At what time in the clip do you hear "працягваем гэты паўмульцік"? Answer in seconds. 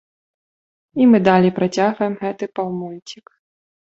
1.59-3.25